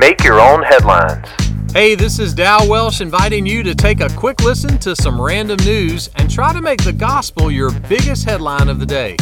[0.00, 1.28] Make your own headlines.
[1.74, 5.58] Hey, this is Dow Welsh inviting you to take a quick listen to some random
[5.62, 9.14] news and try to make the gospel your biggest headline of the day.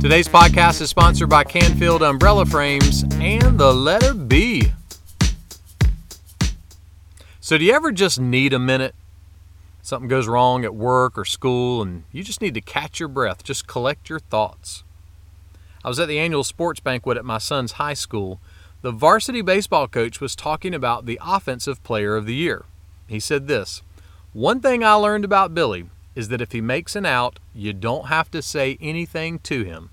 [0.00, 4.72] Today's podcast is sponsored by Canfield Umbrella Frames and the letter B.
[7.40, 8.96] So, do you ever just need a minute?
[9.82, 13.44] Something goes wrong at work or school, and you just need to catch your breath,
[13.44, 14.82] just collect your thoughts.
[15.84, 18.40] I was at the annual sports banquet at my son's high school.
[18.82, 22.64] The varsity baseball coach was talking about the Offensive Player of the Year.
[23.06, 23.80] He said this
[24.32, 28.08] One thing I learned about Billy is that if he makes an out, you don't
[28.08, 29.90] have to say anything to him.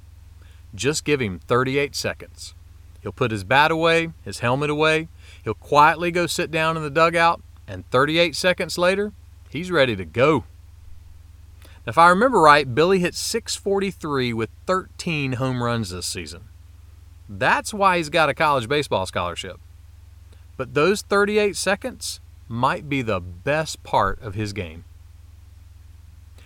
[0.74, 2.56] Just give him 38 seconds.
[3.02, 5.08] He'll put his bat away, his helmet away,
[5.44, 9.14] he'll quietly go sit down in the dugout, and 38 seconds later,
[9.52, 10.46] he's ready to go.
[11.86, 16.49] If I remember right, Billy hit 643 with 13 home runs this season.
[17.30, 19.60] That's why he's got a college baseball scholarship.
[20.58, 24.84] But those 38 seconds might be the best part of his game.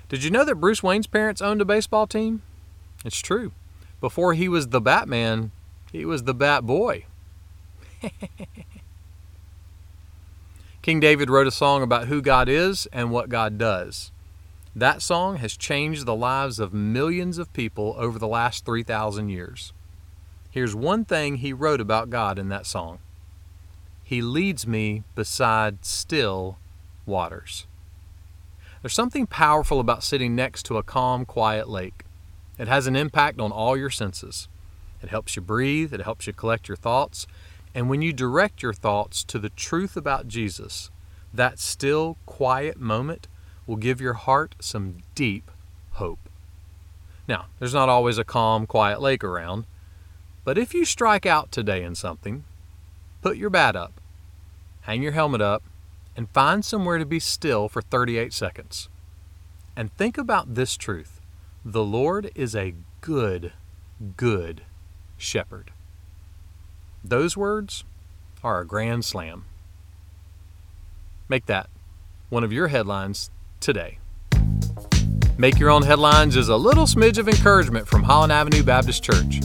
[0.10, 2.42] Did you know that Bruce Wayne's parents owned a baseball team?
[3.06, 3.54] It's true.
[4.02, 5.52] Before he was the Batman,
[5.92, 7.06] he was the Bat Boy.
[10.82, 14.12] King David wrote a song about who God is and what God does.
[14.76, 19.72] That song has changed the lives of millions of people over the last 3,000 years.
[20.54, 23.00] Here's one thing he wrote about God in that song
[24.04, 26.60] He leads me beside still
[27.08, 27.66] waters.
[28.84, 32.04] There's something powerful about sitting next to a calm, quiet lake.
[32.60, 34.48] It has an impact on all your senses.
[35.02, 37.26] It helps you breathe, it helps you collect your thoughts,
[37.74, 40.92] and when you direct your thoughts to the truth about Jesus,
[41.34, 43.28] that still, quiet moment
[43.66, 45.50] will give your heart some deep
[45.94, 46.30] hope.
[47.28, 49.66] Now, there's not always a calm, quiet lake around,
[50.44, 52.44] but if you strike out today in something,
[53.22, 54.02] put your bat up,
[54.82, 55.64] hang your helmet up,
[56.16, 58.90] and find somewhere to be still for 38 seconds.
[59.76, 61.22] And think about this truth
[61.66, 63.54] the Lord is a good,
[64.18, 64.64] good
[65.18, 65.72] shepherd.
[67.04, 67.86] Those words
[68.44, 69.46] are a grand slam.
[71.30, 71.70] Make that
[72.30, 74.00] one of your headlines today.
[75.38, 79.40] Make Your Own Headlines is a little smidge of encouragement from Holland Avenue Baptist Church.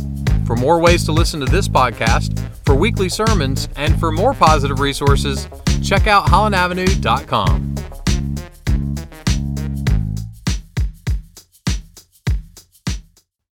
[0.49, 4.81] For more ways to listen to this podcast, for weekly sermons, and for more positive
[4.81, 5.47] resources,
[5.83, 7.75] check out hollandavenue.com.